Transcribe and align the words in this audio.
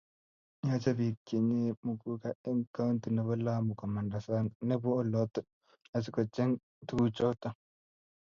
yochei 0.69 0.93
biik 0.99 1.15
chenyeei 1.27 1.77
muguka 1.85 2.29
eng 2.49 2.61
kaunti 2.75 3.07
nebo 3.13 3.33
Lamu 3.45 3.71
komanda 3.79 4.17
sang 4.25 4.47
nebo 4.67 4.89
oloto 5.01 5.39
asikocheny 5.95 6.51
tukuchoto 6.87 7.47